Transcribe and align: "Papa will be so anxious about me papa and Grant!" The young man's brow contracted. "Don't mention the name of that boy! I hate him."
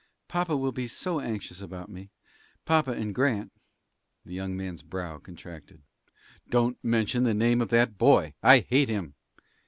"Papa 0.27 0.57
will 0.57 0.71
be 0.71 0.87
so 0.87 1.19
anxious 1.19 1.61
about 1.61 1.87
me 1.87 2.09
papa 2.65 2.89
and 2.93 3.13
Grant!" 3.13 3.51
The 4.25 4.33
young 4.33 4.57
man's 4.57 4.81
brow 4.81 5.19
contracted. 5.19 5.83
"Don't 6.49 6.83
mention 6.83 7.23
the 7.23 7.35
name 7.35 7.61
of 7.61 7.69
that 7.69 7.99
boy! 7.99 8.33
I 8.41 8.61
hate 8.61 8.89
him." 8.89 9.13